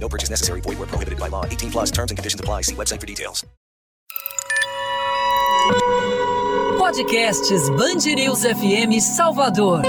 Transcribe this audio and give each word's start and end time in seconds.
No 0.00 0.08
purchase 0.08 0.30
necessary. 0.30 0.60
Void 0.62 0.78
where 0.78 0.88
prohibited 0.88 1.20
by 1.20 1.28
law. 1.28 1.44
18 1.44 1.70
plus 1.70 1.90
terms 1.90 2.10
and 2.10 2.18
conditions 2.18 2.40
apply. 2.40 2.62
See 2.62 2.74
website 2.74 3.00
for 3.00 3.06
details. 3.06 3.44
Podcasts 6.78 7.68
Band 7.76 8.04
News 8.16 8.44
FM 8.44 9.00
Salvador. 9.00 9.82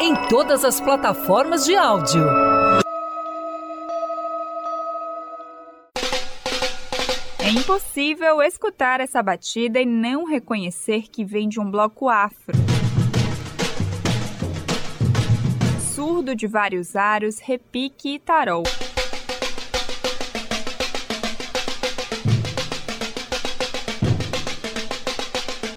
Em 0.00 0.14
todas 0.28 0.64
as 0.64 0.80
plataformas 0.80 1.64
de 1.64 1.74
áudio. 1.74 2.24
É 7.40 7.48
impossível 7.48 8.42
escutar 8.42 9.00
essa 9.00 9.22
batida 9.22 9.80
e 9.80 9.86
não 9.86 10.24
reconhecer 10.24 11.08
que 11.10 11.24
vem 11.24 11.48
de 11.48 11.58
um 11.58 11.68
bloco 11.68 12.08
afro. 12.08 12.67
Surdo 15.98 16.32
de 16.32 16.46
vários 16.46 16.94
aros, 16.94 17.40
repique 17.40 18.14
e 18.14 18.18
tarol. 18.20 18.62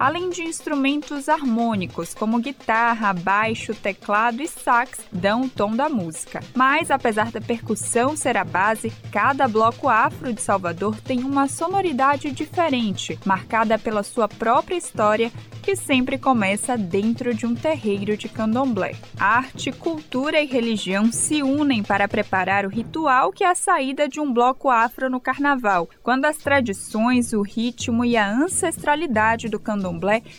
Além 0.02 0.30
de 0.30 0.42
instrumentos 0.42 1.28
harmônicos 1.28 2.12
como 2.12 2.40
guitarra, 2.40 3.12
baixo, 3.12 3.72
teclado 3.72 4.42
e 4.42 4.48
sax 4.48 4.98
dão 5.12 5.42
o 5.42 5.48
tom 5.48 5.76
da 5.76 5.88
música. 5.88 6.42
Mas 6.56 6.90
apesar 6.90 7.30
da 7.30 7.40
percussão 7.40 8.16
ser 8.16 8.36
a 8.36 8.42
base, 8.42 8.92
cada 9.12 9.46
bloco 9.46 9.88
afro 9.88 10.32
de 10.32 10.42
Salvador 10.42 11.00
tem 11.00 11.22
uma 11.22 11.46
sonoridade 11.46 12.32
diferente, 12.32 13.16
marcada 13.24 13.78
pela 13.78 14.02
sua 14.02 14.26
própria 14.26 14.74
história 14.74 15.30
que 15.62 15.76
sempre 15.76 16.18
começa 16.18 16.76
dentro 16.76 17.32
de 17.32 17.46
um 17.46 17.54
terreiro 17.54 18.16
de 18.16 18.28
candomblé. 18.28 18.96
Arte, 19.16 19.70
cultura 19.70 20.42
e 20.42 20.46
religião 20.46 21.12
se 21.12 21.44
unem 21.44 21.84
para 21.84 22.08
preparar 22.08 22.66
o 22.66 22.68
ritual 22.68 23.30
que 23.30 23.44
é 23.44 23.50
a 23.50 23.54
saída 23.54 24.08
de 24.08 24.18
um 24.18 24.32
bloco 24.32 24.68
afro 24.68 25.08
no 25.08 25.20
carnaval, 25.20 25.88
quando 26.02 26.24
as 26.24 26.38
tradições, 26.38 27.32
o 27.32 27.42
ritmo 27.42 28.04
e 28.04 28.16
a 28.16 28.28
ancestralidade 28.28 29.48
do 29.48 29.60
candomblé 29.60 29.91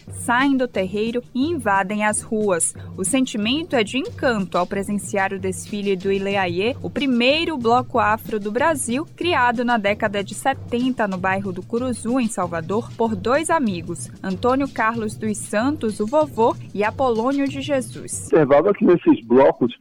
saem 0.09 0.57
do 0.57 0.67
terreiro 0.67 1.21
e 1.33 1.49
invadem 1.49 2.03
as 2.05 2.21
ruas. 2.21 2.73
O 2.97 3.03
sentimento 3.03 3.75
é 3.75 3.83
de 3.83 3.97
encanto 3.97 4.57
ao 4.57 4.65
presenciar 4.65 5.33
o 5.33 5.39
desfile 5.39 5.95
do 5.95 6.11
Ileaie, 6.11 6.75
o 6.81 6.89
primeiro 6.89 7.57
bloco 7.57 7.99
afro 7.99 8.39
do 8.39 8.51
Brasil, 8.51 9.05
criado 9.15 9.63
na 9.63 9.77
década 9.77 10.23
de 10.23 10.33
70 10.33 11.07
no 11.07 11.17
bairro 11.17 11.51
do 11.51 11.63
Curuzu, 11.63 12.19
em 12.19 12.27
Salvador, 12.27 12.91
por 12.97 13.15
dois 13.15 13.49
amigos, 13.49 14.09
Antônio 14.21 14.67
Carlos 14.67 15.15
dos 15.15 15.37
Santos, 15.37 15.99
o 15.99 16.07
vovô, 16.07 16.55
e 16.73 16.83
Apolônio 16.83 17.47
de 17.47 17.61
Jesus. 17.61 18.27
Observava 18.27 18.73
que 18.73 18.85
nesses 18.85 19.23
blocos 19.25 19.73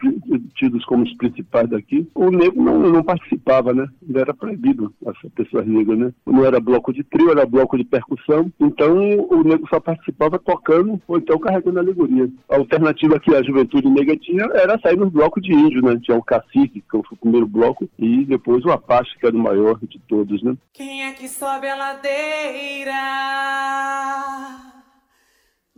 tidos 0.54 0.84
como 0.84 1.02
os 1.04 1.14
principais 1.16 1.68
daqui, 1.68 2.08
o 2.14 2.30
negro 2.30 2.62
não, 2.62 2.78
não 2.78 3.02
participava, 3.02 3.72
né? 3.72 3.86
Ele 4.08 4.18
era 4.18 4.32
proibido, 4.32 4.92
essa 5.04 5.30
pessoa 5.34 5.64
negra, 5.64 5.96
né? 5.96 6.12
Não 6.26 6.44
era 6.44 6.60
bloco 6.60 6.92
de 6.92 7.02
trio, 7.02 7.30
era 7.30 7.46
bloco 7.46 7.76
de 7.76 7.84
percussão, 7.84 8.50
então 8.60 8.96
o 9.28 9.42
negro 9.42 9.61
só 9.68 9.80
participava 9.80 10.38
tocando 10.38 11.00
ou 11.06 11.18
então 11.18 11.38
carregando 11.38 11.78
alegoria. 11.78 12.28
A 12.48 12.56
alternativa 12.56 13.20
que 13.20 13.34
a 13.34 13.42
juventude 13.42 13.88
negra 13.88 14.16
tinha 14.16 14.44
era 14.54 14.78
sair 14.80 14.96
nos 14.96 15.10
blocos 15.10 15.42
de 15.42 15.52
índio, 15.52 15.82
né? 15.82 15.98
Tinha 16.02 16.16
o 16.16 16.22
cacique, 16.22 16.80
que 16.80 16.90
foi 16.90 17.00
o 17.00 17.16
primeiro 17.16 17.46
bloco, 17.46 17.88
e 17.98 18.24
depois 18.24 18.64
o 18.64 18.70
Apache, 18.70 19.18
que 19.18 19.26
era 19.26 19.36
o 19.36 19.38
maior 19.38 19.78
de 19.82 19.98
todos, 20.08 20.42
né? 20.42 20.56
Quem 20.72 21.04
é 21.04 21.12
que 21.12 21.28
sobe 21.28 21.68
a 21.68 21.76
ladeira? 21.76 22.92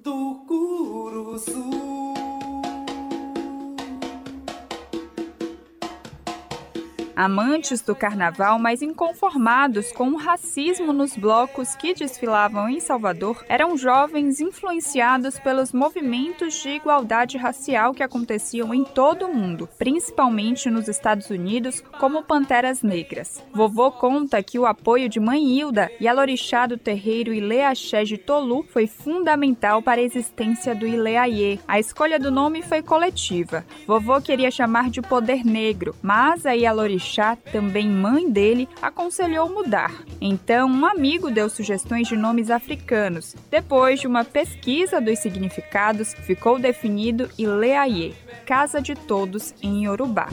do 0.05 0.45
Curuzu. 0.47 2.44
Amantes 7.17 7.81
do 7.81 7.95
carnaval, 7.95 8.59
mas 8.59 8.83
inconformados 8.83 9.93
com 9.93 10.11
o 10.11 10.17
racismo 10.17 10.93
nos 10.93 11.17
blocos 11.17 11.77
que 11.77 11.95
desfilavam 11.95 12.69
em 12.69 12.81
Salvador, 12.81 13.45
eram 13.49 13.77
jovens 13.77 14.41
influenciados 14.41 15.39
pelos 15.39 15.73
movimentos 15.73 16.55
de 16.63 16.71
igualdade 16.71 17.39
racial 17.39 17.95
que 17.95 18.03
aconteciam 18.03 18.75
em 18.75 18.83
todo 18.83 19.27
o 19.27 19.35
mundo, 19.35 19.69
principalmente 19.79 20.69
nos 20.69 20.89
Estados 20.89 21.31
Unidos, 21.31 21.83
como 22.01 22.23
Panteras 22.23 22.83
Negras. 22.83 23.45
Vovô 23.53 23.93
conta 23.93 24.43
que 24.43 24.59
o 24.59 24.67
apoio 24.67 25.09
de 25.09 25.21
Mãe 25.21 25.45
Hilda 25.45 25.91
e 26.01 26.09
a 26.09 26.13
Lorixá 26.13 26.67
do 26.67 26.77
terreiro 26.77 27.33
Ileaxé 27.33 28.05
de 28.05 28.19
Tolu 28.19 28.65
foi 28.71 28.87
fundamental 28.87 29.83
para 29.83 30.01
a 30.01 30.05
existência 30.05 30.75
do 30.75 30.87
Ileaie. 30.87 31.61
A 31.69 31.79
escolha 31.79 32.19
do 32.19 32.31
nome 32.31 32.63
foi 32.63 32.83
coletiva. 32.83 33.65
Vovô 33.87 34.21
queria 34.21 34.51
chamar 34.51 34.91
de 34.91 35.01
Poder 35.01 35.45
Negro, 35.45 35.95
mas 36.03 36.45
aí 36.45 36.67
a 36.67 36.73
Lorixá 37.05 37.15
Chá, 37.15 37.37
também 37.53 37.89
mãe 37.89 38.31
dele, 38.31 38.69
aconselhou 38.81 39.49
mudar. 39.49 39.93
Então, 40.21 40.69
um 40.69 40.87
amigo 40.87 41.31
deu 41.31 41.49
sugestões 41.49 42.09
de 42.09 42.17
nomes 42.17 42.51
africanos. 42.51 43.37
Depois 43.51 44.01
de 44.01 44.07
uma 44.07 44.25
pesquisa 44.25 45.01
dos 45.01 45.19
significados, 45.19 46.15
ficou 46.15 46.59
definido 46.59 47.31
Ileaie, 47.39 48.15
Casa 48.47 48.81
de 48.81 48.95
Todos 48.95 49.55
em 49.63 49.85
Yorubá. 49.85 50.29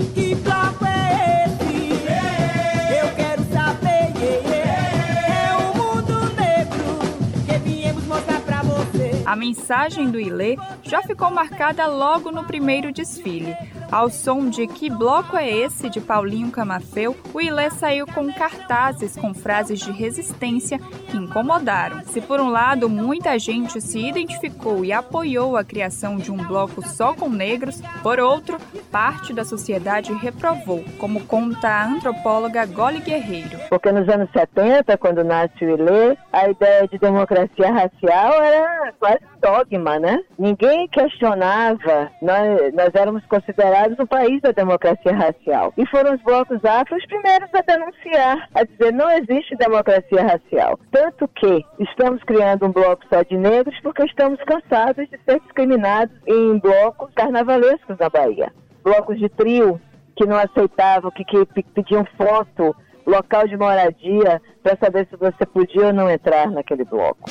A 9.32 9.36
mensagem 9.38 10.12
do 10.12 10.20
Ilê 10.20 10.58
já 10.84 11.02
ficou 11.02 11.32
marcada 11.32 11.88
logo 11.88 12.34
no 12.34 12.44
primeiro 12.44 12.92
desfile. 12.92 13.56
Ao 13.90 14.10
som 14.10 14.50
de 14.50 14.68
Que 14.68 14.90
Bloco 14.90 15.38
é 15.38 15.50
Esse? 15.50 15.90
de 15.90 16.02
Paulinho 16.02 16.52
Camafeu, 16.52 17.16
o 17.34 17.40
Ilê 17.40 17.70
saiu 17.70 18.06
com 18.06 18.32
cartazes 18.34 19.16
com 19.16 19.34
frases 19.34 19.80
de 19.80 19.90
resistência 19.90 20.80
que 20.80 21.16
incomodaram. 21.16 22.02
Se 22.04 22.20
por 22.20 22.42
um 22.42 22.50
lado 22.50 22.90
muita 22.90 23.40
gente 23.40 23.80
se 23.80 24.00
identificou 24.00 24.84
e 24.84 24.92
apoiou 24.92 25.56
a 25.56 25.64
criação 25.64 26.18
de 26.18 26.30
um 26.30 26.36
bloco 26.36 26.86
só 26.86 27.14
com 27.14 27.30
negros, 27.30 27.82
por 28.04 28.20
outro, 28.20 28.58
parte 28.92 29.32
da 29.32 29.46
sociedade 29.46 30.12
reprovou, 30.12 30.84
como 30.98 31.24
conta 31.26 31.70
a 31.70 31.86
antropóloga 31.86 32.66
Gole 32.66 33.00
Guerreiro. 33.00 33.58
Porque 33.70 33.94
nos 33.94 34.10
anos 34.10 34.30
70, 34.34 34.98
quando 34.98 35.24
nasce 35.24 35.64
o 35.64 35.70
Ilê, 35.70 36.18
a 36.34 36.50
ideia 36.50 36.86
de 36.86 36.98
democracia 36.98 37.72
racial 37.72 38.34
era 38.44 38.94
quase 39.00 39.21
dogma, 39.42 40.00
né? 40.00 40.20
Ninguém 40.38 40.88
questionava, 40.88 42.12
nós, 42.22 42.74
nós 42.74 42.94
éramos 42.94 43.26
considerados 43.26 43.98
o 44.00 44.08
país 44.08 44.40
da 44.42 44.52
democracia 44.52 45.14
racial. 45.14 45.74
E 45.78 45.86
foram 45.88 46.14
os 46.14 46.22
blocos 46.22 46.64
afro 46.64 46.96
os 46.96 47.06
primeiros 47.08 47.50
a 47.54 47.62
denunciar, 47.62 48.48
a 48.54 48.64
dizer 48.64 48.94
não 48.94 49.10
existe 49.12 49.56
democracia 49.56 50.22
racial. 50.22 50.80
Tanto 50.92 51.28
que 51.28 51.66
estamos 51.80 52.24
criando 52.24 52.68
um 52.68 52.72
bloco 52.72 53.04
só 53.12 53.24
de 53.24 53.36
negros 53.36 53.78
porque 53.82 54.04
estamos 54.04 54.40
cansados 54.44 55.10
de 55.10 55.20
ser 55.26 55.40
discriminados 55.42 56.16
em 56.28 56.60
blocos 56.60 57.10
carnavalescos 57.16 57.98
na 57.98 58.10
Bahia. 58.10 58.54
Blocos 58.84 59.18
de 59.18 59.28
trio 59.30 59.82
que 60.16 60.26
não 60.26 60.38
aceitavam, 60.38 61.12
que, 61.12 61.24
que 61.24 61.46
pediam 61.74 62.06
foto, 62.18 62.76
local 63.06 63.48
de 63.48 63.58
moradia, 63.58 64.42
para 64.62 64.78
saber 64.78 65.08
se 65.10 65.16
você 65.16 65.46
podia 65.46 65.88
ou 65.88 65.94
não 65.94 66.10
entrar 66.10 66.50
naquele 66.52 66.84
bloco. 66.84 67.30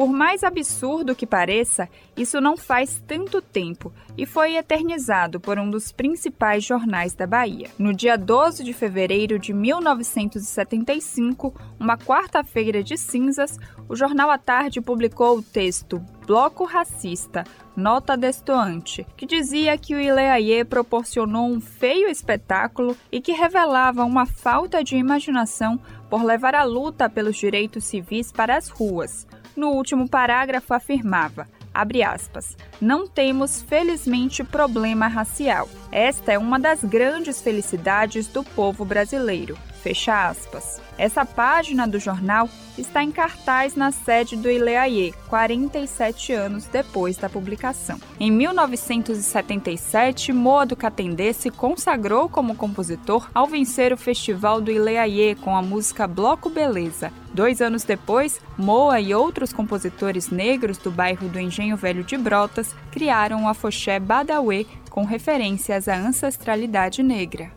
Por 0.00 0.08
mais 0.08 0.42
absurdo 0.42 1.14
que 1.14 1.26
pareça, 1.26 1.86
isso 2.16 2.40
não 2.40 2.56
faz 2.56 3.02
tanto 3.06 3.42
tempo 3.42 3.92
e 4.16 4.24
foi 4.24 4.56
eternizado 4.56 5.38
por 5.38 5.58
um 5.58 5.68
dos 5.68 5.92
principais 5.92 6.64
jornais 6.64 7.12
da 7.12 7.26
Bahia. 7.26 7.68
No 7.78 7.92
dia 7.92 8.16
12 8.16 8.64
de 8.64 8.72
fevereiro 8.72 9.38
de 9.38 9.52
1975, 9.52 11.54
uma 11.78 11.98
quarta-feira 11.98 12.82
de 12.82 12.96
cinzas, 12.96 13.58
o 13.90 13.94
jornal 13.94 14.30
à 14.30 14.38
tarde 14.38 14.80
publicou 14.80 15.36
o 15.36 15.42
texto 15.42 15.98
Bloco 16.26 16.64
Racista, 16.64 17.44
nota 17.76 18.16
destoante, 18.16 19.06
que 19.18 19.26
dizia 19.26 19.76
que 19.76 19.94
o 19.94 20.00
Ileaie 20.00 20.64
proporcionou 20.64 21.46
um 21.46 21.60
feio 21.60 22.08
espetáculo 22.08 22.96
e 23.12 23.20
que 23.20 23.32
revelava 23.32 24.06
uma 24.06 24.24
falta 24.24 24.82
de 24.82 24.96
imaginação 24.96 25.78
por 26.08 26.24
levar 26.24 26.54
a 26.54 26.64
luta 26.64 27.10
pelos 27.10 27.36
direitos 27.36 27.84
civis 27.84 28.32
para 28.32 28.56
as 28.56 28.70
ruas. 28.70 29.26
No 29.60 29.72
último 29.72 30.08
parágrafo 30.08 30.72
afirmava: 30.72 31.46
abre 31.74 32.02
aspas, 32.02 32.56
não 32.80 33.06
temos 33.06 33.60
felizmente 33.60 34.42
problema 34.42 35.06
racial. 35.06 35.68
Esta 35.92 36.32
é 36.32 36.38
uma 36.38 36.58
das 36.58 36.82
grandes 36.82 37.42
felicidades 37.42 38.26
do 38.26 38.42
povo 38.42 38.86
brasileiro. 38.86 39.58
Fecha 39.82 40.28
aspas. 40.28 40.80
Essa 40.98 41.24
página 41.24 41.88
do 41.88 41.98
jornal 41.98 42.46
está 42.76 43.02
em 43.02 43.10
cartaz 43.10 43.74
na 43.74 43.90
sede 43.90 44.36
do 44.36 44.50
Ileaie, 44.50 45.14
47 45.28 46.34
anos 46.34 46.66
depois 46.66 47.16
da 47.16 47.26
publicação. 47.28 47.98
Em 48.18 48.30
1977, 48.30 50.34
Moa 50.34 50.66
do 50.66 50.76
Catendê 50.76 51.32
se 51.32 51.48
consagrou 51.50 52.28
como 52.28 52.54
compositor 52.54 53.30
ao 53.34 53.46
vencer 53.46 53.94
o 53.94 53.96
Festival 53.96 54.60
do 54.60 54.70
Ileaie 54.70 55.34
com 55.36 55.56
a 55.56 55.62
música 55.62 56.06
Bloco 56.06 56.50
Beleza. 56.50 57.10
Dois 57.32 57.62
anos 57.62 57.82
depois, 57.82 58.38
Moa 58.58 59.00
e 59.00 59.14
outros 59.14 59.54
compositores 59.54 60.28
negros 60.28 60.76
do 60.76 60.90
bairro 60.90 61.28
do 61.28 61.40
Engenho 61.40 61.78
Velho 61.78 62.04
de 62.04 62.18
Brotas 62.18 62.74
criaram 62.92 63.44
o 63.44 63.48
afoxé 63.48 63.98
Badawi 63.98 64.66
com 64.90 65.04
referências 65.04 65.88
à 65.88 65.96
ancestralidade 65.96 67.02
negra. 67.02 67.52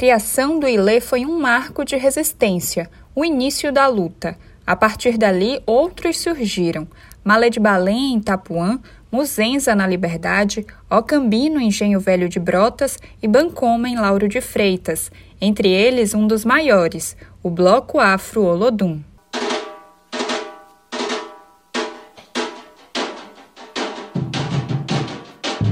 Criação 0.00 0.58
do 0.58 0.66
Ilê 0.66 0.98
foi 0.98 1.26
um 1.26 1.38
marco 1.38 1.84
de 1.84 1.94
resistência, 1.94 2.90
o 3.14 3.22
início 3.22 3.70
da 3.70 3.86
luta. 3.86 4.34
A 4.66 4.74
partir 4.74 5.18
dali, 5.18 5.60
outros 5.66 6.18
surgiram. 6.18 6.88
Malé 7.22 7.50
de 7.50 7.60
Balém, 7.60 8.14
em 8.14 8.16
Itapuã, 8.16 8.80
Muzenza, 9.12 9.74
na 9.74 9.86
Liberdade, 9.86 10.66
Ocambi, 10.88 11.50
no 11.50 11.60
Engenho 11.60 12.00
Velho 12.00 12.30
de 12.30 12.40
Brotas 12.40 12.98
e 13.22 13.28
Bancoma, 13.28 13.90
em 13.90 13.96
Lauro 13.96 14.26
de 14.26 14.40
Freitas. 14.40 15.12
Entre 15.38 15.68
eles, 15.68 16.14
um 16.14 16.26
dos 16.26 16.46
maiores, 16.46 17.14
o 17.42 17.50
Bloco 17.50 17.98
Afro 17.98 18.42
Olodum. 18.42 19.02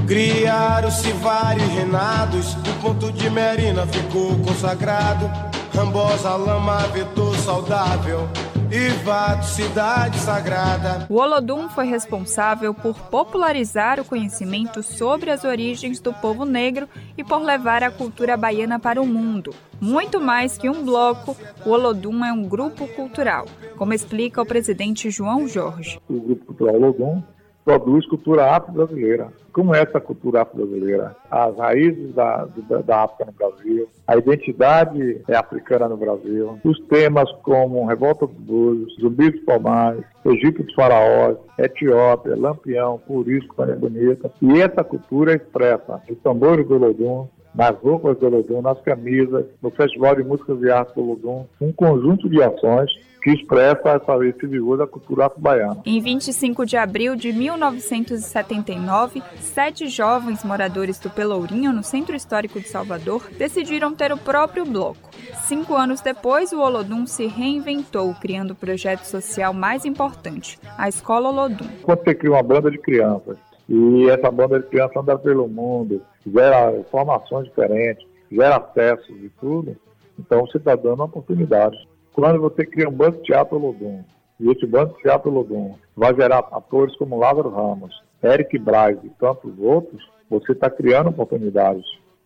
Criaram-se 0.09 1.11
vários 1.13 1.67
renados, 1.67 2.55
o 2.55 2.81
ponto 2.81 3.11
de 3.11 3.29
Merina 3.29 3.85
ficou 3.85 4.35
consagrado. 4.39 5.29
Rambosa, 5.71 6.35
lama, 6.35 6.79
vetor 6.87 7.35
saudável. 7.35 8.27
Ivato, 8.71 9.45
cidade 9.45 10.17
sagrada. 10.17 11.05
O 11.11 11.17
Olodum 11.17 11.69
foi 11.69 11.85
responsável 11.85 12.73
por 12.73 12.99
popularizar 13.11 13.99
o 13.99 14.03
conhecimento 14.03 14.81
sobre 14.81 15.29
as 15.29 15.43
origens 15.43 15.99
do 15.99 16.11
povo 16.11 16.43
negro 16.43 16.89
e 17.15 17.23
por 17.23 17.43
levar 17.43 17.83
a 17.83 17.91
cultura 17.91 18.35
baiana 18.35 18.79
para 18.79 18.99
o 18.99 19.05
mundo. 19.05 19.53
Muito 19.79 20.19
mais 20.19 20.57
que 20.57 20.67
um 20.67 20.83
bloco, 20.83 21.37
o 21.63 21.69
Olodum 21.69 22.25
é 22.25 22.33
um 22.33 22.49
grupo 22.49 22.87
cultural, 22.95 23.45
como 23.77 23.93
explica 23.93 24.41
o 24.41 24.45
presidente 24.45 25.11
João 25.11 25.47
Jorge. 25.47 26.01
O 26.09 26.19
grupo 26.19 26.45
cultural 26.45 26.77
Olodum 26.77 27.21
produz 27.69 28.03
cultura 28.07 28.55
afro-brasileira. 28.55 29.27
Como 29.53 29.75
é 29.75 29.81
essa 29.83 29.99
cultura 29.99 30.41
afro-brasileira? 30.41 31.15
As 31.29 31.55
raízes 31.55 32.15
da, 32.15 32.47
da 32.83 33.03
África 33.03 33.25
no 33.25 33.31
Brasil, 33.33 33.87
a 34.07 34.17
identidade 34.17 35.21
é 35.27 35.35
africana 35.35 35.87
no 35.87 35.95
Brasil, 35.95 36.57
os 36.63 36.79
temas 36.87 37.31
como 37.43 37.85
Revolta 37.85 38.25
dos 38.25 38.37
Búzios, 38.37 38.95
Zumbi 38.99 39.29
dos 39.29 39.41
Palmares, 39.41 40.03
Egito 40.25 40.63
dos 40.63 40.73
Faraós, 40.73 41.37
Etiópia, 41.59 42.35
Lampião, 42.35 42.99
Purisco, 43.05 43.55
Panha 43.55 43.75
Bonita. 43.75 44.31
E 44.41 44.61
essa 44.61 44.83
cultura 44.83 45.33
é 45.33 45.35
expressa 45.35 46.01
nos 46.09 46.17
tambores 46.19 46.67
do 46.67 46.77
Lodum, 46.77 47.27
nas 47.53 47.75
roupas 47.79 48.17
do 48.17 48.27
Olodum, 48.27 48.61
nas 48.61 48.79
camisas, 48.81 49.45
no 49.61 49.69
Festival 49.71 50.15
de 50.15 50.23
Músicas 50.23 50.61
e 50.61 50.69
Artes 50.69 50.93
do 50.95 51.01
Olodum, 51.01 51.45
um 51.59 51.71
conjunto 51.71 52.29
de 52.29 52.41
ações 52.41 52.91
que 53.21 53.31
expressa 53.31 53.89
essa, 53.89 54.25
esse 54.25 54.47
vigor 54.47 54.77
da 54.77 54.87
cultura 54.87 55.25
afro-baiana. 55.25 55.81
Em 55.85 55.99
25 56.01 56.65
de 56.65 56.77
abril 56.77 57.15
de 57.15 57.33
1979, 57.33 59.21
sete 59.39 59.87
jovens 59.87 60.43
moradores 60.43 60.97
do 60.99 61.09
Pelourinho, 61.09 61.73
no 61.73 61.83
Centro 61.83 62.15
Histórico 62.15 62.59
de 62.59 62.67
Salvador, 62.67 63.29
decidiram 63.37 63.93
ter 63.93 64.11
o 64.11 64.17
próprio 64.17 64.65
bloco. 64.65 65.09
Cinco 65.43 65.75
anos 65.75 66.01
depois, 66.01 66.53
o 66.53 66.59
Olodum 66.59 67.05
se 67.05 67.27
reinventou, 67.27 68.15
criando 68.21 68.51
o 68.51 68.55
projeto 68.55 69.03
social 69.03 69.53
mais 69.53 69.85
importante, 69.85 70.57
a 70.77 70.87
Escola 70.87 71.29
Olodum. 71.29 71.67
Quando 71.83 72.03
você 72.03 72.15
cria 72.15 72.31
uma 72.31 72.43
banda 72.43 72.71
de 72.71 72.77
crianças, 72.77 73.37
e 73.69 74.09
essa 74.09 74.31
banda 74.31 74.59
de 74.59 74.65
crianças 74.65 74.97
anda 74.97 75.15
pelo 75.17 75.47
mundo, 75.47 76.01
gera 76.25 76.83
formações 76.89 77.45
diferentes, 77.45 78.03
gera 78.31 78.57
acessos 78.57 79.15
e 79.23 79.29
tudo, 79.39 79.77
então 80.17 80.41
você 80.41 80.57
está 80.57 80.75
dando 80.75 80.95
uma 80.95 81.05
oportunidade. 81.05 81.77
Quando 82.11 82.41
você 82.41 82.65
cria 82.65 82.89
um 82.89 82.91
banco 82.91 83.17
de 83.17 83.25
teatro 83.25 83.59
Lodum, 83.59 84.03
e 84.39 84.49
esse 84.49 84.65
banco 84.65 84.95
de 84.95 85.03
teatro 85.03 85.29
Lodum 85.29 85.75
vai 85.95 86.15
gerar 86.15 86.39
atores 86.51 86.95
como 86.97 87.19
Lázaro 87.19 87.49
Ramos, 87.49 87.93
Eric 88.23 88.57
Braz 88.57 88.97
e 89.03 89.09
tantos 89.19 89.53
outros, 89.59 90.03
você 90.27 90.53
está 90.53 90.69
criando 90.69 91.09
oportunidades. 91.09 91.85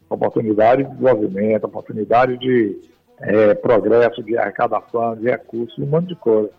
Oportunidades 0.09 0.85
de 0.85 0.91
desenvolvimento, 0.93 1.65
oportunidades 1.65 2.39
de 2.39 2.79
é, 3.19 3.53
progresso, 3.53 4.23
de 4.23 4.37
arrecadação, 4.37 5.15
de 5.15 5.29
recursos, 5.29 5.77
um 5.77 5.87
monte 5.87 6.09
de 6.09 6.15
coisa. 6.15 6.51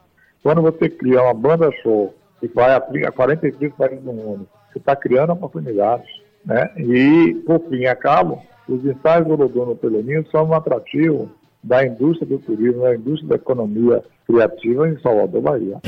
Quando 0.43 0.61
você 0.61 0.91
cria 0.91 1.23
uma 1.23 1.35
banda 1.35 1.71
show 1.83 2.15
que 2.39 2.49
vai 2.49 2.75
a 2.75 3.13
43 3.13 3.73
países 3.75 4.05
do 4.05 4.13
mundo, 4.13 4.47
você 4.75 4.79
está 4.79 4.97
criando 4.97 5.33
oportunidades. 5.33 6.07
Né? 6.45 6.69
E, 6.77 7.35
por 7.47 7.61
fim 7.69 7.83
e 7.83 7.87
a 7.87 7.95
cabo, 7.95 8.43
os 8.69 8.85
ensaios 8.85 9.27
do 9.27 9.37
Lodum 9.37 9.67
no 9.67 9.77
Pelourinho 9.77 10.27
são 10.31 10.47
um 10.47 10.55
atrativo 10.55 11.31
da 11.63 11.87
indústria 11.87 12.27
do 12.27 12.39
turismo, 12.39 12.83
da 12.83 12.95
indústria 12.95 13.31
da 13.31 13.37
economia 13.37 14.03
criativa 14.27 14.89
em 14.89 15.01
Salvador, 15.01 15.41
Bahia. 15.41 15.81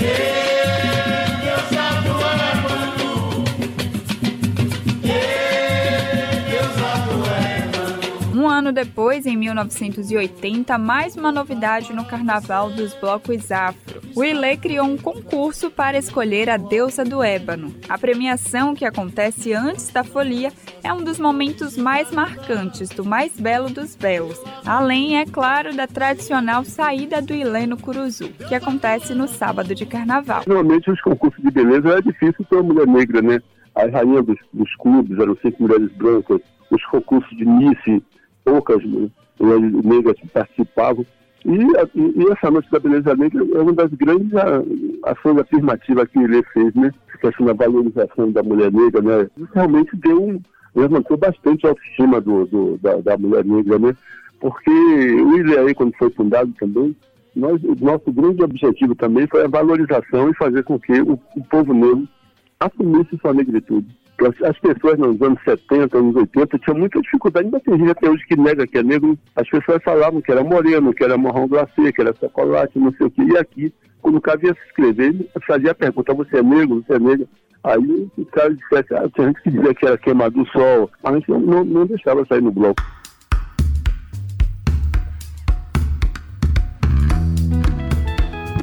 Ano 8.67 8.73
depois, 8.73 9.27
em 9.27 9.37
1980, 9.37 10.77
mais 10.77 11.15
uma 11.15 11.31
novidade 11.31 11.93
no 11.93 12.05
carnaval 12.05 12.69
dos 12.69 12.95
blocos 12.95 13.53
afro. 13.53 14.01
O 14.15 14.25
Ilê 14.25 14.57
criou 14.57 14.87
um 14.87 14.97
concurso 14.97 15.71
para 15.71 15.97
escolher 15.97 16.51
a 16.51 16.57
deusa 16.57 17.05
do 17.05 17.23
ébano. 17.23 17.73
A 17.89 17.97
premiação, 17.97 18.75
que 18.75 18.85
acontece 18.85 19.53
antes 19.53 19.91
da 19.91 20.03
folia, 20.03 20.53
é 20.83 20.93
um 20.93 21.05
dos 21.05 21.21
momentos 21.21 21.77
mais 21.77 22.11
marcantes 22.11 22.89
do 22.89 23.05
mais 23.05 23.39
belo 23.39 23.71
dos 23.71 23.95
belos, 23.95 24.41
além, 24.65 25.19
é 25.19 25.25
claro, 25.25 25.75
da 25.77 25.87
tradicional 25.87 26.65
saída 26.65 27.23
do 27.23 27.35
Ilê 27.35 27.67
no 27.67 27.77
Curuzu, 27.77 28.31
que 28.49 28.55
acontece 28.55 29.15
no 29.15 29.29
sábado 29.29 29.77
de 29.77 29.87
carnaval. 29.87 30.43
Normalmente, 30.47 30.91
os 30.91 31.01
concursos 31.01 31.41
de 31.41 31.51
beleza 31.53 31.99
é 31.99 32.03
difícil 32.03 32.45
ter 32.51 32.57
uma 32.57 32.65
mulher 32.65 32.87
negra, 32.89 33.23
né? 33.23 33.41
As 33.77 33.93
rainhas 33.93 34.25
dos, 34.25 34.39
dos 34.53 34.75
clubes 34.77 35.17
eram 35.19 35.37
sempre 35.37 35.63
mulheres 35.63 35.93
brancas, 35.93 36.41
os 36.71 36.85
concursos 36.87 37.37
de 37.37 37.45
Nice 37.45 38.03
poucas 38.47 38.83
mulheres 38.85 39.85
negras 39.85 40.17
que 40.19 40.29
participavam. 40.29 41.05
E, 41.45 41.51
e, 41.51 42.23
e, 42.23 42.33
essa 42.33 42.51
Noite 42.51 42.71
da 42.71 42.79
Beleza 42.79 43.15
Negra 43.15 43.45
é 43.55 43.61
uma 43.61 43.73
das 43.73 43.91
grandes 43.93 44.33
ações 45.05 45.39
afirmativas 45.39 46.09
que 46.09 46.19
ele 46.19 46.43
fez, 46.55 46.75
né? 46.75 46.91
A 47.15 47.19
questão 47.19 47.47
da 47.47 47.53
valorização 47.53 48.33
da 48.33 48.43
mulher 48.43 48.73
negra, 48.73 49.03
né? 49.03 49.29
Isso 49.37 49.51
realmente 49.53 49.95
deu 49.97 50.23
um, 50.23 50.41
levantou 50.75 51.17
bastante 51.17 51.67
a 51.67 51.71
autoestima 51.71 52.21
do, 52.21 52.47
do 52.47 52.79
da, 52.79 52.97
da, 52.97 53.19
mulher 53.19 53.45
negra, 53.45 53.79
né? 53.79 53.95
Porque 54.41 54.71
o 54.71 55.39
ILEAE, 55.39 55.75
quando 55.75 55.97
foi 55.97 56.11
fundado 56.11 56.53
também, 56.59 56.97
nós, 57.35 57.63
o 57.63 57.77
nosso 57.81 58.11
grande 58.13 58.43
objetivo 58.43 58.95
também 58.95 59.27
foi 59.27 59.45
a 59.45 59.49
valorização 59.49 60.31
e 60.31 60.37
fazer 60.37 60.63
com 60.65 60.79
que 60.79 61.01
o, 61.01 61.19
o 61.37 61.45
povo 61.45 61.73
negro 61.73 62.09
assumisse 62.59 63.19
sua 63.19 63.35
negritude 63.35 63.87
As 64.25 64.59
pessoas 64.59 64.99
nos 64.99 65.21
anos 65.21 65.39
70, 65.45 65.99
anos 65.99 66.17
80, 66.17 66.59
tinham 66.59 66.79
muita 66.79 67.01
dificuldade, 67.01 67.49
mas 67.53 67.63
tem 67.63 67.79
gente 67.79 67.91
até 67.91 68.09
hoje 68.09 68.25
que 68.27 68.37
nega 68.37 68.67
que 68.67 68.79
é 68.79 68.83
negro. 68.83 69.19
As 69.35 69.49
pessoas 69.49 69.83
falavam 69.83 70.23
que 70.23 70.33
era 70.33 70.43
moreno, 70.43 70.95
que 70.95 71.05
era 71.05 71.19
marrom 71.19 71.47
glacê, 71.47 71.93
que 71.93 72.01
era 72.01 72.15
chocolate, 72.19 72.79
não 72.79 72.93
sei 72.93 73.07
o 73.07 73.11
que. 73.11 73.23
E 73.23 73.37
aqui, 73.37 73.75
quando 74.01 74.17
o 74.17 74.21
cara 74.21 74.41
ia 74.43 74.55
se 74.55 74.61
inscrever, 74.69 75.29
fazia 75.47 75.73
a 75.73 75.75
pergunta, 75.75 76.15
você 76.15 76.39
é 76.39 76.43
negro, 76.43 76.83
você 76.87 76.95
é 76.95 76.99
negro? 76.99 77.29
Aí 77.65 78.09
o 78.17 78.27
cara 78.27 78.55
dissesse, 78.55 78.95
ah, 78.95 79.09
tinha 79.15 79.27
gente 79.27 79.43
que 79.43 79.51
dizia 79.51 79.75
que 79.75 79.87
era 79.87 79.99
queimado 79.99 80.43
do 80.43 80.49
sol, 80.51 80.91
mas 81.03 81.15
a 81.15 81.19
gente 81.19 81.31
não, 81.31 81.65
não 81.65 81.87
deixava 81.87 82.25
sair 82.27 82.41
no 82.41 82.53
bloco. 82.53 82.83